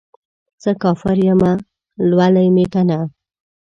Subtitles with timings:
[0.61, 1.51] څه کافر یمه،
[2.09, 2.99] لولی مې کنه